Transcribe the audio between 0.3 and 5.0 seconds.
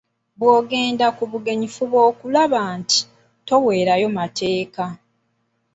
Bw'ogenda ku bugenyi fuba okulaba nti toweerayo mateeka.